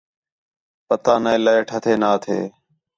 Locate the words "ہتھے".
1.75-1.93, 2.13-2.39